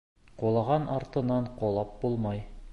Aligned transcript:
Ҡолаған 0.43 0.87
артынан 0.95 1.53
ҡолап 1.61 1.95
булмай. 2.03 2.45